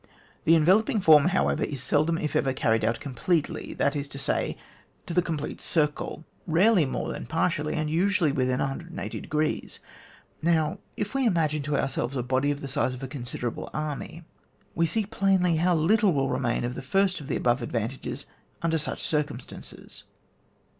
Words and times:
The 0.45 0.55
enveloping 0.55 0.99
form, 0.99 1.25
however, 1.25 1.63
is 1.63 1.83
seldom, 1.83 2.17
if 2.17 2.35
ever, 2.35 2.53
carried 2.53 2.83
out 2.83 2.99
completely, 2.99 3.75
that 3.75 3.95
is 3.95 4.07
to 4.07 4.17
say, 4.17 4.57
to 5.05 5.13
the 5.13 5.21
complete 5.21 5.61
circle, 5.61 6.25
rarely 6.47 6.87
more 6.87 7.09
than 7.09 7.27
partially, 7.27 7.75
and 7.75 7.87
usually 7.87 8.31
within 8.31 8.59
180°. 8.61 9.77
Now, 10.41 10.79
if 10.97 11.13
we 11.13 11.27
imagine 11.27 11.61
to 11.61 11.77
ourselves 11.77 12.15
a 12.15 12.23
body 12.23 12.49
of 12.49 12.61
the 12.61 12.67
size 12.67 12.95
of 12.95 13.03
a 13.03 13.07
considerable 13.07 13.69
army, 13.75 14.25
we 14.73 14.87
see 14.87 15.05
plainly 15.05 15.57
how 15.57 15.75
little 15.75 16.11
will 16.13 16.29
remain 16.29 16.63
of 16.63 16.73
the 16.73 16.81
first 16.81 17.21
of 17.21 17.27
the 17.27 17.35
above 17.35 17.61
advantages 17.61 18.25
under 18.63 18.79
such 18.79 19.03
cirumstances. 19.03 20.01